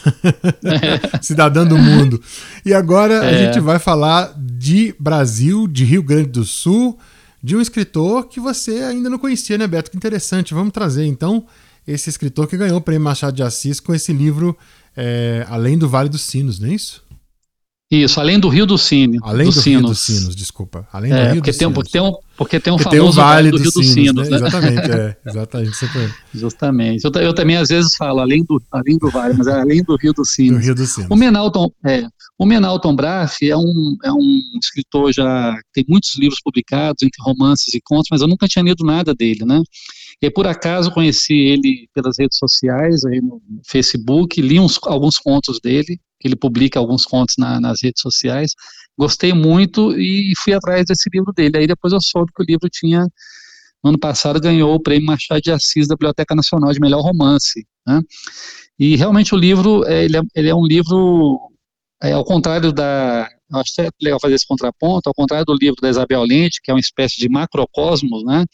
é. 0.65 1.19
Cidadã 1.21 1.67
do 1.67 1.77
mundo. 1.77 2.21
E 2.65 2.73
agora 2.73 3.15
é. 3.15 3.29
a 3.29 3.47
gente 3.47 3.61
vai 3.61 3.79
falar 3.79 4.33
de 4.37 4.95
Brasil, 4.99 5.67
de 5.69 5.85
Rio 5.85 6.03
Grande 6.03 6.31
do 6.31 6.45
Sul, 6.45 6.99
de 7.43 7.57
um 7.57 7.61
escritor 7.61 8.29
que 8.29 8.41
você 8.41 8.83
ainda 8.83 9.09
não 9.09 9.19
conhecia, 9.19 9.57
né, 9.57 9.67
Beto? 9.67 9.91
Que 9.91 9.97
interessante. 9.97 10.55
Vamos 10.55 10.73
trazer 10.73 11.05
então 11.07 11.47
esse 11.87 12.11
escritor 12.11 12.47
que 12.47 12.57
ganhou 12.57 12.79
o 12.79 12.81
prêmio 12.81 13.05
Machado 13.05 13.35
de 13.35 13.43
Assis 13.43 13.81
com 13.81 13.95
esse 13.95 14.13
livro 14.13 14.57
é, 14.97 15.47
Além 15.49 15.79
do 15.79 15.89
Vale 15.89 16.09
dos 16.09 16.23
Sinos, 16.23 16.59
não 16.59 16.69
é 16.69 16.75
isso? 16.75 17.03
Isso, 17.91 18.21
além 18.21 18.39
do 18.39 18.49
Rio 18.49 18.67
dos 18.67 18.83
Sinos. 18.83 19.21
Além 19.23 19.49
do, 19.49 19.55
do 19.55 19.61
Rio 19.61 19.81
dos 19.81 20.01
Sinos, 20.01 20.37
desculpa. 20.37 20.87
Além 20.93 21.11
é, 21.11 21.15
do 21.15 21.23
Rio 21.33 21.35
porque 21.37 21.51
dos 21.51 21.59
tem, 21.59 21.69
Sinos. 21.69 21.75
Porque 21.75 21.93
tem 21.93 22.03
um, 22.03 22.13
porque 22.39 22.61
tem 22.61 22.73
um 22.73 22.77
porque 22.77 22.97
famoso 22.97 23.17
tem 23.17 23.25
vale, 23.25 23.51
vale 23.51 23.51
do 23.51 23.57
Rio 23.57 23.73
dos 23.73 23.93
Sinos, 23.93 24.29
né? 24.29 24.39
né? 24.39 24.47
Exatamente, 24.47 24.91
é, 24.93 25.17
exatamente. 25.27 25.73
Justamente. 26.33 27.05
Eu, 27.05 27.11
eu, 27.21 27.35
também 27.35 27.57
às 27.57 27.69
vezes 27.69 27.97
falo 27.97 28.21
além 28.21 28.45
do, 28.45 28.63
além 28.71 28.97
do 28.97 29.11
vale, 29.11 29.35
mas 29.37 29.49
é 29.49 29.61
além 29.61 29.83
do 29.83 29.97
Rio 29.97 30.13
dos 30.13 30.31
Sinos. 30.31 30.61
Do 30.61 30.65
Rio 30.65 30.75
dos 30.77 30.89
Sinos. 30.89 31.11
O 31.11 31.17
Menalton, 31.17 31.69
é, 31.85 32.07
o 32.39 32.47
Menalton 32.47 32.95
Braff 32.95 33.45
é 33.45 33.57
um, 33.57 33.97
é 34.05 34.13
um 34.13 34.41
escritor 34.63 35.13
já 35.13 35.59
tem 35.73 35.85
muitos 35.89 36.17
livros 36.17 36.39
publicados 36.41 37.03
entre 37.03 37.21
romances 37.21 37.75
e 37.75 37.81
contos, 37.81 38.07
mas 38.09 38.21
eu 38.21 38.29
nunca 38.29 38.47
tinha 38.47 38.63
lido 38.63 38.85
nada 38.85 39.13
dele, 39.13 39.45
né? 39.45 39.61
E 40.23 40.31
por 40.31 40.47
acaso 40.47 40.93
conheci 40.93 41.35
ele 41.35 41.89
pelas 41.93 42.19
redes 42.21 42.39
sociais, 42.39 43.05
aí 43.05 43.21
no 43.21 43.43
Facebook, 43.69 44.41
li 44.41 44.61
uns, 44.61 44.79
alguns 44.85 45.17
contos 45.17 45.59
dele, 45.61 45.99
ele 46.23 46.37
publica 46.37 46.79
alguns 46.79 47.05
contos 47.05 47.35
na, 47.37 47.61
nas 47.61 47.79
redes 47.83 48.01
sociais. 48.01 48.53
Gostei 48.99 49.33
muito 49.33 49.93
e 49.99 50.33
fui 50.43 50.53
atrás 50.53 50.85
desse 50.87 51.09
livro 51.13 51.33
dele. 51.33 51.59
Aí 51.59 51.67
depois 51.67 51.93
eu 51.93 52.01
soube 52.01 52.33
que 52.35 52.43
o 52.43 52.47
livro 52.47 52.69
tinha 52.71 53.07
no 53.83 53.91
ano 53.91 53.99
passado 53.99 54.41
ganhou 54.41 54.75
o 54.75 54.83
prêmio 54.83 55.07
Machado 55.07 55.41
de 55.41 55.53
Assis 55.53 55.87
da 55.87 55.95
Biblioteca 55.95 56.35
Nacional 56.35 56.73
de 56.73 56.81
Melhor 56.81 57.01
Romance. 57.01 57.65
Né? 57.87 58.01
E 58.79 58.97
realmente 58.97 59.35
o 59.35 59.39
livro, 59.39 59.85
é, 59.87 60.05
ele, 60.05 60.17
é, 60.17 60.23
ele 60.35 60.49
é 60.49 60.55
um 60.55 60.67
livro, 60.67 61.39
é, 62.03 62.13
ao 62.13 62.25
contrário 62.25 62.73
da, 62.73 63.29
acho 63.55 63.81
é 63.81 63.89
legal 64.03 64.19
fazer 64.21 64.35
esse 64.35 64.47
contraponto, 64.47 65.09
ao 65.09 65.15
contrário 65.15 65.45
do 65.45 65.55
livro 65.55 65.81
da 65.81 65.89
Isabel 65.89 66.23
Lente, 66.23 66.61
que 66.63 66.71
é 66.71 66.75
uma 66.75 66.81
espécie 66.81 67.19
de 67.19 67.29
macrocosmos, 67.29 68.25
né, 68.25 68.45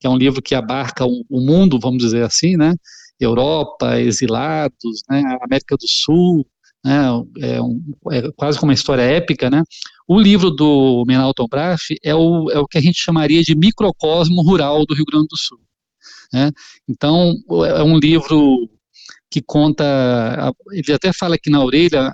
que 0.00 0.06
é 0.06 0.10
um 0.10 0.16
livro 0.16 0.42
que 0.42 0.54
abarca 0.54 1.04
o, 1.04 1.24
o 1.28 1.40
mundo, 1.40 1.78
vamos 1.80 2.02
dizer 2.02 2.24
assim, 2.24 2.56
né, 2.56 2.74
Europa, 3.20 4.00
exilados, 4.00 5.02
né, 5.08 5.22
América 5.42 5.76
do 5.76 5.86
Sul, 5.86 6.46
né, 6.84 7.04
é, 7.38 7.60
um, 7.60 7.80
é, 8.10 8.30
quase 8.32 8.58
como 8.58 8.70
uma 8.70 8.74
história 8.74 9.02
épica, 9.02 9.50
né, 9.50 9.62
o 10.06 10.18
livro 10.18 10.50
do 10.50 11.04
Menalton 11.06 11.46
Braff 11.48 11.96
é 12.02 12.14
o, 12.14 12.50
é 12.50 12.58
o 12.58 12.66
que 12.66 12.78
a 12.78 12.80
gente 12.80 13.00
chamaria 13.00 13.42
de 13.42 13.54
microcosmo 13.54 14.42
rural 14.42 14.84
do 14.86 14.94
Rio 14.94 15.04
Grande 15.04 15.28
do 15.28 15.38
Sul, 15.38 15.60
né, 16.32 16.50
então 16.88 17.34
é 17.66 17.82
um 17.82 17.98
livro 17.98 18.68
que 19.32 19.40
conta, 19.40 20.52
ele 20.72 20.92
até 20.92 21.10
fala 21.10 21.36
aqui 21.36 21.48
na 21.48 21.64
orelha, 21.64 22.12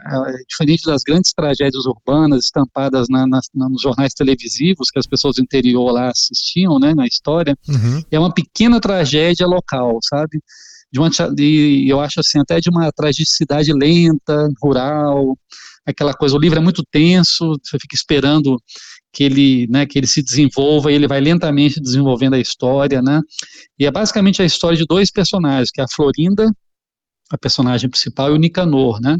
diferente 0.48 0.84
das 0.86 1.02
grandes 1.02 1.32
tragédias 1.32 1.84
urbanas 1.84 2.44
estampadas 2.44 3.08
na, 3.10 3.26
na, 3.26 3.40
nos 3.68 3.82
jornais 3.82 4.14
televisivos 4.14 4.88
que 4.88 5.00
as 5.00 5.06
pessoas 5.06 5.34
do 5.34 5.42
interior 5.42 5.90
lá 5.90 6.10
assistiam, 6.10 6.78
né, 6.78 6.94
na 6.94 7.06
história, 7.06 7.58
uhum. 7.68 8.04
é 8.08 8.20
uma 8.20 8.32
pequena 8.32 8.80
tragédia 8.80 9.48
local, 9.48 9.98
sabe? 10.04 10.40
De 10.90 10.98
uma, 10.98 11.10
de, 11.34 11.86
eu 11.88 12.00
acho 12.00 12.20
assim, 12.20 12.38
até 12.38 12.60
de 12.60 12.70
uma 12.70 12.90
tragicidade 12.92 13.72
lenta, 13.72 14.48
rural, 14.62 15.36
aquela 15.84 16.14
coisa, 16.14 16.34
o 16.36 16.38
livro 16.38 16.58
é 16.58 16.62
muito 16.62 16.82
tenso, 16.90 17.54
você 17.62 17.78
fica 17.80 17.94
esperando 17.94 18.56
que 19.12 19.24
ele, 19.24 19.66
né, 19.68 19.86
que 19.86 19.98
ele 19.98 20.06
se 20.06 20.22
desenvolva 20.22 20.90
e 20.90 20.94
ele 20.94 21.08
vai 21.08 21.20
lentamente 21.20 21.80
desenvolvendo 21.80 22.34
a 22.34 22.40
história, 22.40 23.02
né? 23.02 23.20
E 23.78 23.86
é 23.86 23.90
basicamente 23.90 24.42
a 24.42 24.44
história 24.44 24.76
de 24.76 24.84
dois 24.86 25.10
personagens, 25.10 25.70
que 25.70 25.80
é 25.80 25.84
a 25.84 25.88
Florinda 25.94 26.50
a 27.30 27.36
personagem 27.36 27.90
principal, 27.90 28.30
e 28.30 28.34
o 28.34 28.36
Nicanor, 28.38 29.00
né? 29.00 29.16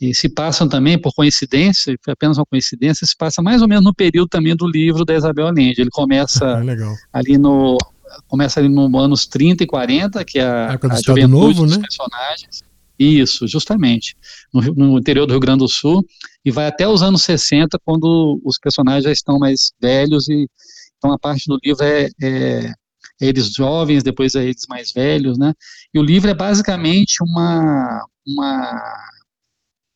E 0.00 0.14
se 0.14 0.28
passam 0.28 0.68
também, 0.68 1.00
por 1.00 1.12
coincidência, 1.14 1.96
foi 2.04 2.12
apenas 2.12 2.36
uma 2.36 2.46
coincidência, 2.46 3.06
se 3.06 3.16
passa 3.16 3.40
mais 3.40 3.62
ou 3.62 3.68
menos 3.68 3.84
no 3.84 3.94
período 3.94 4.28
também 4.28 4.54
do 4.54 4.66
livro 4.66 5.04
da 5.04 5.14
Isabel 5.14 5.46
Allende. 5.46 5.80
Ele 5.80 5.90
começa 5.90 6.44
é 6.62 6.94
ali 7.12 7.38
no 7.38 7.78
começa 8.26 8.60
ali 8.60 8.68
no 8.68 8.98
anos 8.98 9.26
30 9.26 9.64
e 9.64 9.66
40, 9.66 10.24
que 10.24 10.38
é 10.38 10.44
a, 10.44 10.72
a, 10.72 10.74
a 10.74 11.00
juventude 11.00 11.26
Novo, 11.26 11.66
dos 11.66 11.76
né? 11.76 11.82
personagens. 11.82 12.62
Isso, 12.98 13.48
justamente, 13.48 14.16
no, 14.52 14.62
no, 14.62 14.98
interior 14.98 15.26
do 15.26 15.32
Rio 15.32 15.40
Grande 15.40 15.58
do 15.58 15.68
Sul, 15.68 16.04
e 16.44 16.50
vai 16.50 16.66
até 16.66 16.86
os 16.86 17.02
anos 17.02 17.22
60, 17.24 17.78
quando 17.84 18.40
os 18.44 18.58
personagens 18.58 19.04
já 19.04 19.10
estão 19.10 19.38
mais 19.38 19.72
velhos, 19.80 20.28
e 20.28 20.46
então 20.96 21.12
a 21.12 21.18
parte 21.18 21.44
do 21.48 21.58
livro 21.62 21.84
é, 21.84 22.08
é 22.22 22.72
eles 23.20 23.52
jovens, 23.52 24.02
depois 24.02 24.34
a 24.36 24.42
eles 24.42 24.64
mais 24.68 24.92
velhos, 24.92 25.38
né? 25.38 25.52
E 25.92 25.98
o 25.98 26.02
livro 26.02 26.30
é 26.30 26.34
basicamente 26.34 27.16
uma, 27.22 28.04
uma 28.26 28.80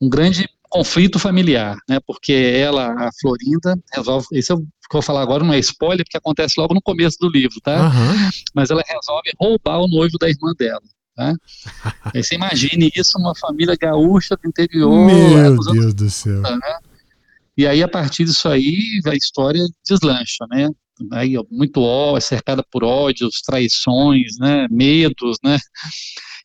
um 0.01 0.09
grande 0.09 0.49
conflito 0.69 1.19
familiar, 1.19 1.77
né? 1.89 1.99
Porque 2.07 2.33
ela, 2.33 2.93
a 2.93 3.11
Florinda, 3.21 3.79
resolve. 3.93 4.27
Isso 4.33 4.53
eu, 4.53 4.67
que 4.89 4.97
eu 4.97 5.01
vou 5.01 5.03
falar 5.03 5.23
agora 5.23 5.45
não 5.45 5.53
é 5.53 5.59
spoiler, 5.59 6.05
porque 6.05 6.17
acontece 6.17 6.55
logo 6.59 6.75
no 6.75 6.83
começo 6.83 7.19
do 7.21 7.29
livro, 7.29 7.61
tá? 7.61 7.89
Uhum. 7.89 8.31
Mas 8.55 8.71
ela 8.71 8.83
resolve 8.87 9.31
roubar 9.39 9.81
o 9.81 9.89
noivo 9.89 10.17
da 10.19 10.29
irmã 10.29 10.53
dela. 10.59 10.83
Tá? 11.15 11.35
Aí 12.15 12.23
você 12.23 12.37
imagine 12.37 12.91
isso 12.95 13.19
numa 13.19 13.35
família 13.35 13.77
gaúcha 13.77 14.37
do 14.37 14.49
interior. 14.49 15.07
Meu 15.07 15.55
Deus 15.55 15.67
anos, 15.67 15.95
do 15.95 16.11
céu. 16.11 16.41
Né? 16.41 16.79
E 17.57 17.67
aí, 17.67 17.83
a 17.83 17.89
partir 17.89 18.25
disso 18.25 18.49
aí, 18.49 19.01
a 19.05 19.17
história 19.17 19.67
deslancha, 19.85 20.47
né? 20.49 20.71
aí, 21.13 21.35
muito 21.51 21.81
ódio, 21.81 22.21
cercada 22.21 22.65
por 22.71 22.85
ódios, 22.85 23.41
traições, 23.43 24.39
né, 24.39 24.67
medos, 24.71 25.39
né, 25.45 25.59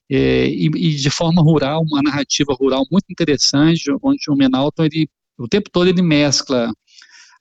é, 0.09 0.47
e, 0.47 0.65
e, 0.65 0.95
de 0.95 1.09
forma 1.09 1.41
rural, 1.41 1.83
uma 1.83 2.01
narrativa 2.01 2.53
rural 2.53 2.85
muito 2.91 3.05
interessante, 3.09 3.83
onde 4.01 4.29
o 4.29 4.35
Menalton, 4.35 4.83
ele, 4.83 5.07
o 5.37 5.47
tempo 5.47 5.69
todo 5.71 5.87
ele 5.87 6.01
mescla 6.01 6.71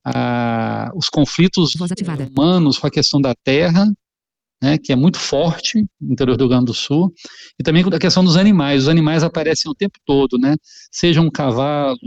a, 0.04 0.90
os 0.94 1.08
conflitos 1.08 1.72
humanos 2.30 2.78
com 2.78 2.86
a 2.86 2.90
questão 2.90 3.20
da 3.20 3.34
terra, 3.34 3.86
né, 4.62 4.78
que 4.78 4.92
é 4.92 4.96
muito 4.96 5.18
forte 5.18 5.84
no 6.00 6.12
interior 6.12 6.36
do 6.36 6.44
Rio 6.44 6.50
Grande 6.50 6.66
do 6.66 6.74
Sul, 6.74 7.12
e 7.58 7.62
também 7.62 7.82
com 7.82 7.94
a 7.94 7.98
questão 7.98 8.24
dos 8.24 8.36
animais. 8.36 8.82
Os 8.82 8.88
animais 8.88 9.22
aparecem 9.22 9.70
o 9.70 9.74
tempo 9.74 9.98
todo, 10.06 10.38
né, 10.38 10.56
seja 10.90 11.20
um 11.20 11.30
cavalo, 11.30 11.98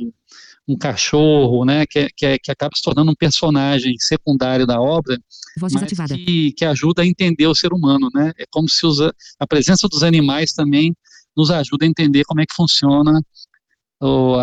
um 0.67 0.77
cachorro, 0.77 1.63
né, 1.63 1.85
que, 1.85 2.07
que, 2.15 2.39
que 2.39 2.51
acaba 2.51 2.71
se 2.75 2.81
tornando 2.81 3.11
um 3.11 3.15
personagem 3.15 3.93
secundário 3.99 4.65
da 4.65 4.79
obra, 4.79 5.17
mas 5.61 5.73
que, 6.07 6.53
que 6.53 6.65
ajuda 6.65 7.01
a 7.01 7.05
entender 7.05 7.47
o 7.47 7.55
ser 7.55 7.71
humano, 7.71 8.09
né? 8.13 8.33
É 8.37 8.45
como 8.49 8.67
se 8.69 8.85
os, 8.85 8.99
a 8.99 9.47
presença 9.47 9.87
dos 9.87 10.03
animais 10.03 10.51
também 10.51 10.93
nos 11.35 11.51
ajuda 11.51 11.85
a 11.85 11.87
entender 11.87 12.23
como 12.25 12.41
é 12.41 12.45
que 12.45 12.53
funciona 12.53 13.21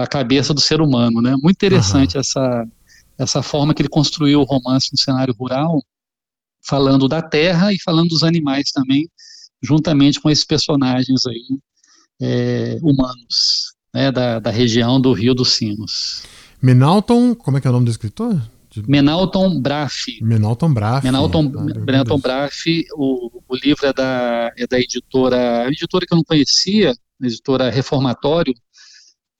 a 0.00 0.06
cabeça 0.06 0.54
do 0.54 0.61
ser 0.61 0.80
humano, 0.80 1.21
né? 1.21 1.32
Muito 1.32 1.56
interessante 1.56 2.14
uhum. 2.14 2.21
essa 2.21 2.66
essa 3.23 3.43
forma 3.43 3.75
que 3.75 3.83
ele 3.83 3.88
construiu 3.88 4.41
o 4.41 4.45
romance 4.45 4.88
no 4.93 4.99
cenário 4.99 5.35
rural, 5.38 5.83
falando 6.67 7.09
da 7.09 7.23
terra 7.23 7.73
e 7.73 7.81
falando 7.81 8.11
dos 8.11 8.23
animais 8.23 8.71
também, 8.73 9.09
juntamente 9.62 10.21
com 10.21 10.31
esses 10.31 10.45
personagens 10.45 11.26
aí 11.26 11.59
é, 12.21 12.79
humanos 12.83 13.73
né, 13.95 14.11
da, 14.11 14.38
da 14.38 14.50
região 14.50 15.00
do 15.00 15.12
Rio 15.12 15.35
dos 15.35 15.52
Sinos. 15.52 16.23
Menalton, 16.61 17.35
como 17.35 17.59
é 17.59 17.61
que 17.61 17.67
é 17.67 17.71
o 17.71 17.73
nome 17.73 17.87
do 17.87 17.91
escritor? 17.91 18.41
De... 18.71 18.88
Menalton 18.88 19.61
Braff. 19.61 20.19
Menalton 20.23 20.73
Braff. 20.73 21.05
Menalton, 21.05 21.52
ah, 21.57 21.62
Menalton 21.62 22.19
Braff, 22.19 22.87
o, 22.95 23.43
o 23.49 23.57
livro 23.57 23.87
é 23.87 23.93
da, 23.93 24.52
é 24.57 24.67
da 24.67 24.79
editora, 24.79 25.64
a 25.64 25.69
editora 25.69 26.07
que 26.07 26.14
eu 26.14 26.17
não 26.17 26.25
conhecia, 26.25 26.95
editora 27.21 27.71
Reformatório, 27.71 28.55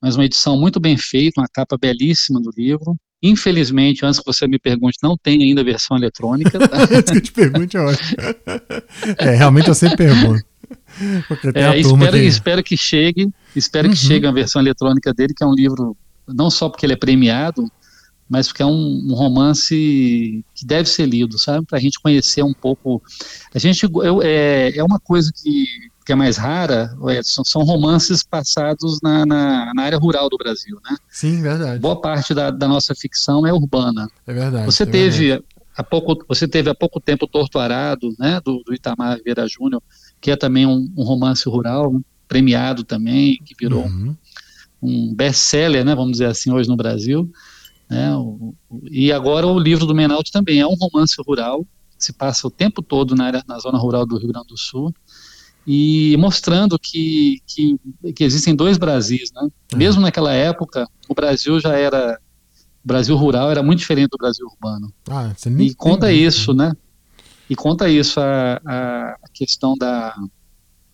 mas 0.01 0.15
uma 0.15 0.25
edição 0.25 0.59
muito 0.59 0.79
bem 0.79 0.97
feita, 0.97 1.39
uma 1.41 1.47
capa 1.47 1.77
belíssima 1.77 2.39
do 2.41 2.51
livro. 2.55 2.95
Infelizmente, 3.25 4.05
antes 4.05 4.19
que 4.19 4.25
você 4.25 4.45
me 4.45 4.59
pergunte, 4.59 4.97
não 5.01 5.15
tem 5.15 5.41
ainda 5.41 5.61
a 5.61 5.63
versão 5.63 5.95
eletrônica. 5.95 6.59
Tá? 6.59 6.83
antes 6.91 7.09
que 7.09 7.17
eu 7.17 7.21
te 7.21 7.31
pergunte, 7.31 7.77
é 7.77 7.79
ótimo. 7.79 8.17
é, 9.17 9.35
realmente 9.35 9.69
eu 9.69 9.75
sempre 9.75 9.95
pergunto. 9.95 10.43
É, 11.55 11.79
espero, 11.79 12.11
que... 12.11 12.25
espero 12.25 12.63
que 12.63 12.77
chegue, 12.77 13.29
espero 13.55 13.87
uhum. 13.87 13.93
que 13.93 13.99
chegue 13.99 14.27
a 14.27 14.31
versão 14.31 14.61
eletrônica 14.61 15.13
dele, 15.13 15.33
que 15.33 15.43
é 15.43 15.47
um 15.47 15.53
livro, 15.53 15.95
não 16.27 16.49
só 16.49 16.67
porque 16.67 16.85
ele 16.85 16.93
é 16.93 16.97
premiado, 16.97 17.71
mas 18.29 18.47
porque 18.47 18.61
é 18.61 18.65
um, 18.65 19.01
um 19.07 19.13
romance 19.13 20.43
que 20.53 20.65
deve 20.65 20.89
ser 20.89 21.05
lido, 21.05 21.37
sabe? 21.39 21.65
Para 21.65 21.77
a 21.77 21.81
gente 21.81 21.99
conhecer 21.99 22.43
um 22.43 22.53
pouco. 22.53 23.01
A 23.53 23.59
gente 23.59 23.83
eu, 23.83 24.21
é, 24.21 24.75
é 24.75 24.83
uma 24.83 24.99
coisa 24.99 25.31
que, 25.31 25.65
que 26.05 26.11
é 26.11 26.15
mais 26.15 26.37
rara, 26.37 26.95
Edson, 27.09 27.43
são 27.43 27.63
romances 27.63 28.23
passados 28.23 28.99
na, 29.01 29.25
na, 29.25 29.73
na, 29.73 29.83
área 29.83 29.97
rural 29.97 30.29
do 30.29 30.37
Brasil, 30.37 30.79
né? 30.89 30.97
Sim, 31.09 31.41
verdade. 31.41 31.79
Boa 31.79 31.99
parte 31.99 32.33
da, 32.33 32.51
da 32.51 32.67
nossa 32.67 32.93
ficção 32.93 33.47
é 33.47 33.53
urbana. 33.53 34.09
É 34.27 34.33
verdade. 34.33 34.65
Você 34.65 34.83
é 34.83 34.85
teve 34.85 35.27
verdade. 35.27 35.45
há 35.77 35.83
pouco, 35.83 36.25
você 36.27 36.47
teve 36.47 36.69
há 36.69 36.75
pouco 36.75 36.99
tempo 36.99 37.27
Torto 37.27 37.57
Arado, 37.59 38.13
né? 38.19 38.41
Do, 38.43 38.63
do 38.65 38.73
Itamar 38.73 39.19
Vieira 39.23 39.47
Júnior 39.47 39.81
que 40.23 40.31
é 40.31 40.37
também 40.37 40.65
um, 40.65 40.89
um 40.95 41.03
romance 41.03 41.47
rural, 41.49 42.01
premiado 42.29 42.85
também, 42.85 43.37
que 43.43 43.53
virou 43.59 43.83
uhum. 43.83 44.15
um 44.81 45.13
best-seller, 45.13 45.83
né, 45.83 45.93
vamos 45.93 46.13
dizer 46.13 46.27
assim, 46.27 46.49
hoje 46.49 46.69
no 46.69 46.77
Brasil. 46.77 47.29
Né, 47.89 48.15
o, 48.15 48.55
e 48.89 49.11
agora 49.11 49.45
o 49.45 49.59
livro 49.59 49.85
do 49.85 49.93
Menaldi 49.93 50.31
também 50.31 50.61
é 50.61 50.65
um 50.65 50.75
romance 50.75 51.13
rural, 51.27 51.67
se 51.99 52.13
passa 52.13 52.47
o 52.47 52.49
tempo 52.49 52.81
todo 52.81 53.15
na, 53.15 53.25
área, 53.25 53.43
na 53.45 53.59
zona 53.59 53.77
rural 53.77 54.05
do 54.05 54.17
Rio 54.17 54.29
Grande 54.29 54.47
do 54.47 54.57
Sul, 54.57 54.93
e 55.65 56.15
mostrando 56.17 56.77
que, 56.77 57.41
que, 57.47 57.77
que 58.13 58.23
existem 58.23 58.55
dois 58.55 58.77
Brasis, 58.77 59.31
né? 59.33 59.41
Uhum. 59.43 59.77
Mesmo 59.77 60.01
naquela 60.01 60.33
época, 60.33 60.87
o 61.07 61.13
Brasil 61.13 61.59
já 61.59 61.77
era 61.77 62.19
o 62.83 62.87
Brasil 62.87 63.15
rural 63.15 63.49
era 63.49 63.63
muito 63.63 63.79
diferente 63.79 64.09
do 64.09 64.17
Brasil 64.17 64.45
urbano. 64.45 64.93
Ah, 65.09 65.31
e 65.57 65.73
conta 65.73 66.11
isso, 66.11 66.53
né? 66.53 66.73
E 67.49 67.55
conta 67.55 67.87
isso 67.89 68.19
a, 68.19 68.59
a 68.65 69.29
questão 69.33 69.77
da 69.77 70.13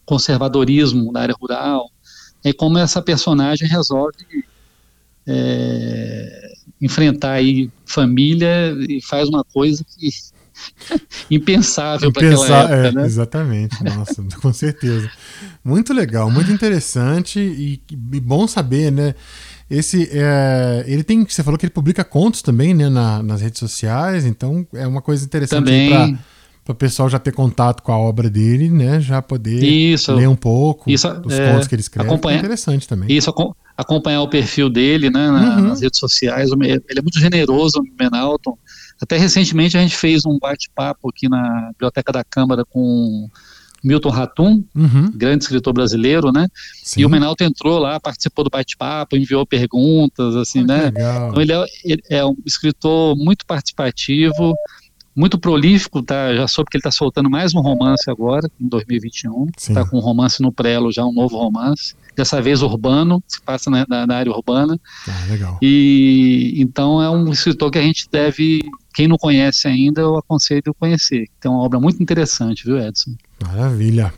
conservadorismo 0.06 1.12
na 1.12 1.22
área 1.22 1.36
rural, 1.40 1.90
e 2.44 2.54
como 2.54 2.78
essa 2.78 3.02
personagem 3.02 3.68
resolve 3.68 4.18
é, 5.28 6.52
enfrentar 6.82 7.34
aí 7.34 7.70
família 7.86 8.74
e 8.88 9.02
faz 9.02 9.28
uma 9.28 9.44
coisa 9.44 9.84
que 9.84 10.10
impensável 11.30 12.12
para 12.12 12.28
aquela 12.28 12.48
época, 12.48 12.76
é, 12.76 12.92
né? 12.92 13.06
Exatamente, 13.06 13.84
nossa, 13.84 14.24
com 14.42 14.54
certeza. 14.54 15.10
Muito 15.64 15.94
legal, 15.94 16.30
muito 16.30 16.52
interessante 16.52 17.40
e, 17.40 17.82
e 17.92 18.20
bom 18.20 18.48
saber, 18.48 18.92
né? 18.92 19.16
Esse, 19.70 20.10
é, 20.12 20.84
ele 20.88 21.04
tem, 21.04 21.24
você 21.24 21.44
falou 21.44 21.58
que 21.58 21.66
ele 21.66 21.74
publica 21.74 22.04
contos 22.04 22.42
também, 22.42 22.74
né, 22.74 22.90
na, 22.90 23.22
nas 23.22 23.42
redes 23.42 23.60
sociais, 23.60 24.26
então 24.26 24.66
é 24.74 24.88
uma 24.88 25.02
coisa 25.02 25.24
interessante 25.24 25.90
para 25.90 26.18
para 26.70 26.74
o 26.74 26.76
pessoal 26.76 27.10
já 27.10 27.18
ter 27.18 27.32
contato 27.32 27.82
com 27.82 27.92
a 27.92 27.98
obra 27.98 28.30
dele, 28.30 28.70
né? 28.70 29.02
Já 29.02 29.24
poder 29.24 29.64
isso, 29.64 30.14
ler 30.14 30.30
um 30.30 30.36
pouco 30.36 30.88
isso, 30.92 31.12
dos 31.16 31.34
é, 31.34 31.52
contos 31.52 31.68
que 31.68 31.74
ele 31.74 31.82
escreve. 31.82 32.08
Acompanha, 32.08 32.38
é 32.38 32.40
interessante 32.40 32.88
também. 32.88 33.12
Isso, 33.12 33.34
acompanhar 33.76 34.22
o 34.22 34.28
perfil 34.28 34.70
dele, 34.70 35.10
né? 35.10 35.32
Na, 35.32 35.58
uhum. 35.58 35.68
Nas 35.70 35.82
redes 35.82 35.98
sociais. 35.98 36.52
Ele 36.52 37.00
é 37.00 37.02
muito 37.02 37.20
generoso, 37.20 37.80
o 37.80 37.84
Menalton. 38.00 38.56
Até 39.02 39.18
recentemente 39.18 39.78
a 39.78 39.82
gente 39.82 39.96
fez 39.96 40.26
um 40.26 40.38
bate-papo 40.38 41.10
aqui 41.10 41.30
na 41.30 41.70
Biblioteca 41.72 42.12
da 42.12 42.24
Câmara 42.24 42.66
com 42.66 43.30
Milton 43.84 44.10
Ratum, 44.10 44.64
uhum. 44.76 45.12
grande 45.16 45.46
escritor 45.46 45.74
brasileiro, 45.74 46.32
né? 46.32 46.48
Sim. 46.84 47.02
E 47.02 47.06
o 47.06 47.10
Menalto 47.10 47.44
entrou 47.44 47.80
lá, 47.80 48.00
participou 48.00 48.44
do 48.44 48.50
bate-papo, 48.50 49.16
enviou 49.16 49.46
perguntas, 49.46 50.36
assim, 50.36 50.64
né? 50.64 50.86
Legal. 50.86 51.30
Então 51.30 51.42
ele 51.42 51.54
é, 51.54 51.66
ele 51.86 52.02
é, 52.10 52.26
um 52.26 52.36
escritor 52.46 53.16
muito 53.16 53.46
participativo, 53.46 54.54
muito 55.16 55.38
prolífico, 55.38 56.02
tá? 56.02 56.34
Já 56.34 56.48
soube 56.48 56.70
que 56.70 56.78
ele 56.78 56.80
está 56.80 56.92
soltando 56.92 57.30
mais 57.30 57.54
um 57.54 57.60
romance 57.60 58.10
agora, 58.10 58.50
em 58.60 58.68
2021. 58.68 59.48
Está 59.58 59.86
com 59.86 59.98
um 59.98 60.02
romance 60.02 60.42
no 60.42 60.52
prelo, 60.52 60.92
já 60.92 61.06
um 61.06 61.14
novo 61.14 61.38
romance. 61.38 61.96
Dessa 62.16 62.42
vez 62.42 62.62
urbano, 62.62 63.24
se 63.28 63.42
passa 63.42 63.70
na, 63.70 63.86
na, 63.88 64.16
área 64.16 64.32
urbana. 64.32 64.80
Ah, 65.08 65.26
legal. 65.30 65.58
E 65.62 66.54
então 66.58 67.02
é 67.02 67.10
um 67.10 67.32
escritor 67.32 67.72
que 67.72 67.78
a 67.78 67.82
gente 67.82 68.08
deve, 68.12 68.60
quem 68.94 69.08
não 69.08 69.18
conhece 69.18 69.68
ainda, 69.68 70.02
eu 70.02 70.18
aconselho 70.18 70.74
conhecer. 70.78 71.28
Tem 71.40 71.50
uma 71.50 71.64
obra 71.64 71.80
muito 71.80 72.02
interessante, 72.02 72.66
viu, 72.66 72.78
Edson? 72.78 73.16
Maravilha. 73.44 74.14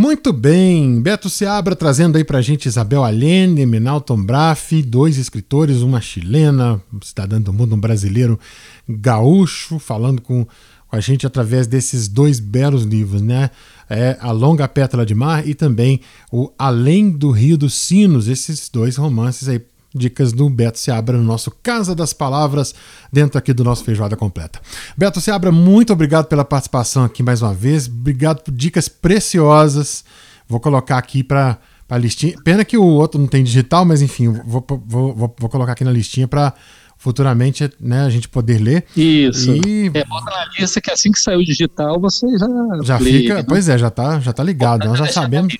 Muito 0.00 0.32
bem, 0.32 0.98
Beto 0.98 1.28
Seabra 1.28 1.76
trazendo 1.76 2.16
aí 2.16 2.24
pra 2.24 2.40
gente 2.40 2.64
Isabel 2.64 3.04
Allende, 3.04 3.66
Minalton 3.66 4.16
Braff, 4.16 4.80
dois 4.82 5.18
escritores, 5.18 5.82
uma 5.82 6.00
chilena, 6.00 6.80
cidadã 7.02 7.38
do 7.38 7.52
mundo, 7.52 7.74
um 7.74 7.78
brasileiro 7.78 8.40
gaúcho, 8.88 9.78
falando 9.78 10.22
com, 10.22 10.46
com 10.88 10.96
a 10.96 11.00
gente 11.00 11.26
através 11.26 11.66
desses 11.66 12.08
dois 12.08 12.40
belos 12.40 12.84
livros, 12.84 13.20
né? 13.20 13.50
É 13.90 14.16
A 14.20 14.32
Longa 14.32 14.66
Pétala 14.66 15.04
de 15.04 15.14
Mar 15.14 15.46
e 15.46 15.54
também 15.54 16.00
o 16.32 16.50
Além 16.58 17.10
do 17.10 17.30
Rio 17.30 17.58
dos 17.58 17.74
Sinos, 17.74 18.26
esses 18.26 18.70
dois 18.70 18.96
romances 18.96 19.50
aí 19.50 19.60
dicas 19.94 20.32
do 20.32 20.48
Beto 20.48 20.78
Seabra 20.78 21.16
no 21.16 21.24
nosso 21.24 21.50
Casa 21.62 21.94
das 21.94 22.12
Palavras, 22.12 22.74
dentro 23.12 23.38
aqui 23.38 23.52
do 23.52 23.64
nosso 23.64 23.84
Feijoada 23.84 24.16
Completa. 24.16 24.60
Beto 24.96 25.20
Seabra, 25.20 25.50
muito 25.50 25.92
obrigado 25.92 26.26
pela 26.26 26.44
participação 26.44 27.04
aqui 27.04 27.22
mais 27.22 27.42
uma 27.42 27.54
vez, 27.54 27.86
obrigado 27.86 28.42
por 28.42 28.52
dicas 28.52 28.88
preciosas. 28.88 30.04
Vou 30.48 30.58
colocar 30.58 30.98
aqui 30.98 31.22
para 31.22 31.58
a 31.88 31.98
listinha. 31.98 32.34
Pena 32.44 32.64
que 32.64 32.76
o 32.76 32.84
outro 32.84 33.20
não 33.20 33.26
tem 33.26 33.44
digital, 33.44 33.84
mas 33.84 34.02
enfim, 34.02 34.32
vou, 34.44 34.64
vou, 34.66 35.14
vou, 35.14 35.34
vou 35.38 35.48
colocar 35.48 35.72
aqui 35.72 35.84
na 35.84 35.92
listinha 35.92 36.26
para 36.26 36.54
futuramente 37.00 37.68
né, 37.80 38.02
a 38.02 38.10
gente 38.10 38.28
poder 38.28 38.58
ler. 38.58 38.84
Isso. 38.94 39.50
E... 39.66 39.90
É, 39.94 40.04
bota 40.04 40.30
na 40.30 40.44
lista 40.58 40.82
que 40.82 40.90
assim 40.90 41.10
que 41.10 41.18
sair 41.18 41.36
o 41.36 41.44
digital 41.44 41.98
você 41.98 42.26
já. 42.38 42.46
Já 42.82 42.98
lê, 42.98 43.12
fica. 43.12 43.34
Né? 43.36 43.42
Pois 43.42 43.68
é, 43.70 43.78
já 43.78 43.90
tá, 43.90 44.20
já 44.20 44.34
tá 44.34 44.44
ligado. 44.44 44.86
Nós 44.86 44.98
já 44.98 45.06
sabemos, 45.06 45.56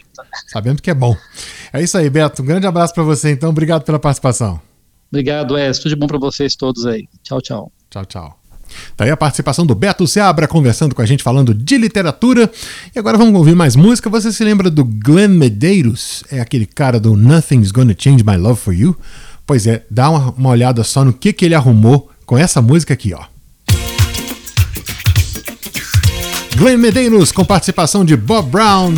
sabemos 0.47 0.82
que 0.82 0.90
é 0.90 0.94
bom. 0.94 1.16
É 1.73 1.82
isso 1.82 1.97
aí, 1.97 2.11
Beto. 2.11 2.42
Um 2.42 2.44
grande 2.44 2.66
abraço 2.66 2.92
para 2.92 3.02
você, 3.02 3.32
então. 3.32 3.49
Obrigado 3.49 3.85
pela 3.85 3.99
participação. 3.99 4.61
Obrigado, 5.11 5.54
Wes. 5.54 5.78
Tudo 5.78 5.88
de 5.88 5.97
bom 5.97 6.06
para 6.06 6.18
vocês 6.18 6.54
todos 6.54 6.85
aí. 6.85 7.09
Tchau, 7.23 7.40
tchau. 7.40 7.73
Tchau, 7.88 8.04
tchau. 8.04 8.40
Tá 8.94 9.04
aí 9.04 9.11
a 9.11 9.16
participação 9.16 9.64
do 9.64 9.75
Beto 9.75 10.06
Seabra 10.06 10.47
conversando 10.47 10.94
com 10.94 11.00
a 11.00 11.06
gente, 11.06 11.23
falando 11.23 11.54
de 11.54 11.78
literatura. 11.78 12.50
E 12.94 12.99
agora 12.99 13.16
vamos 13.16 13.35
ouvir 13.35 13.56
mais 13.56 13.75
música. 13.75 14.11
Você 14.11 14.30
se 14.30 14.44
lembra 14.44 14.70
do 14.70 14.85
Glenn 14.85 15.30
Medeiros? 15.30 16.23
É 16.30 16.38
aquele 16.38 16.66
cara 16.66 17.00
do 17.00 17.16
Nothing's 17.16 17.73
Gonna 17.73 17.97
Change 17.99 18.23
My 18.23 18.37
Love 18.37 18.61
for 18.61 18.75
You? 18.75 18.94
Pois 19.50 19.66
é, 19.66 19.83
dá 19.90 20.09
uma, 20.09 20.30
uma 20.30 20.49
olhada 20.50 20.85
só 20.85 21.04
no 21.04 21.12
que, 21.12 21.33
que 21.33 21.45
ele 21.45 21.57
arrumou 21.57 22.09
com 22.25 22.38
essa 22.38 22.62
música 22.62 22.95
aqui, 22.95 23.12
ó. 23.12 23.25
Glenn 26.57 26.78
Medeiros 26.78 27.33
com 27.33 27.45
participação 27.45 28.04
de 28.04 28.16
Bob 28.16 28.49
Brown. 28.49 28.95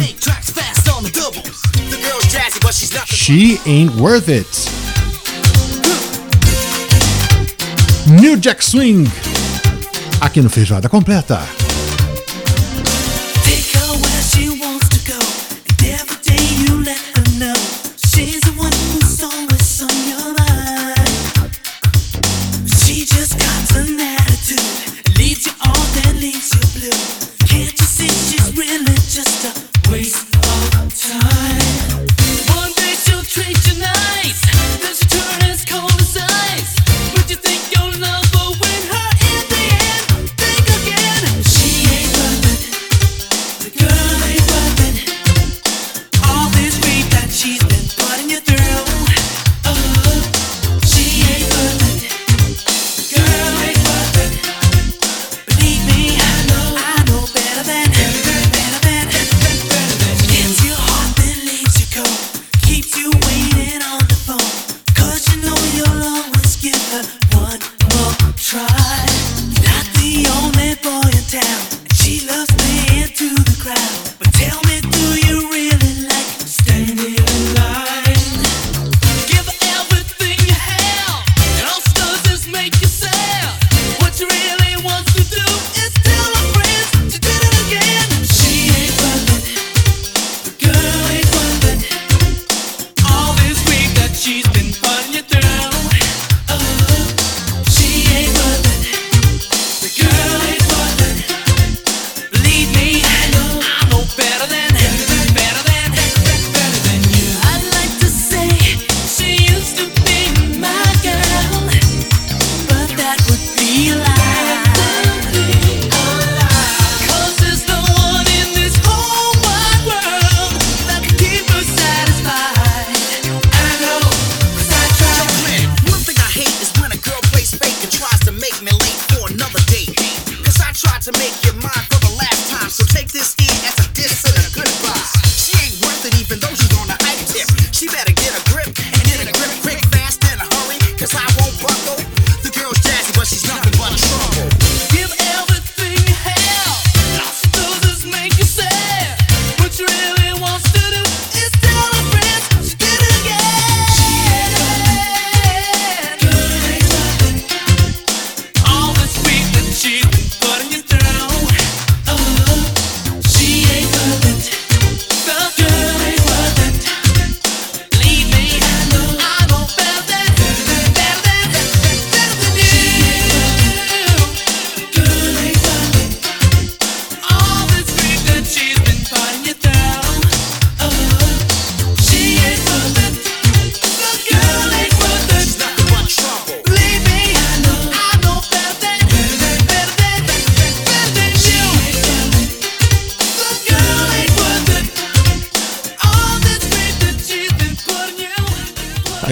She 3.06 3.58
Ain't 3.64 3.98
Worth 3.98 4.28
It. 4.28 4.46
New 8.20 8.36
Jack 8.36 8.62
Swing. 8.62 9.10
Aqui 10.20 10.42
no 10.42 10.50
Feijoada 10.50 10.86
Completa. 10.86 11.61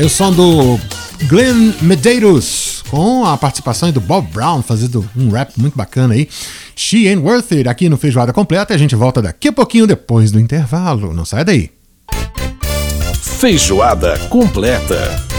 Aí 0.00 0.06
o 0.06 0.08
som 0.08 0.32
do 0.32 0.80
Glenn 1.26 1.74
Medeiros, 1.82 2.82
com 2.88 3.26
a 3.26 3.36
participação 3.36 3.92
do 3.92 4.00
Bob 4.00 4.26
Brown, 4.32 4.62
fazendo 4.62 5.06
um 5.14 5.28
rap 5.28 5.52
muito 5.58 5.76
bacana 5.76 6.14
aí. 6.14 6.26
She 6.74 7.06
Ain't 7.06 7.22
Worth 7.22 7.52
It, 7.52 7.68
aqui 7.68 7.86
no 7.86 7.98
Feijoada 7.98 8.32
Completa, 8.32 8.72
a 8.72 8.78
gente 8.78 8.96
volta 8.96 9.20
daqui 9.20 9.48
a 9.48 9.52
pouquinho 9.52 9.86
depois 9.86 10.32
do 10.32 10.40
intervalo. 10.40 11.12
Não 11.12 11.26
sai 11.26 11.44
daí. 11.44 11.68
Feijoada 13.12 14.18
Completa. 14.30 15.29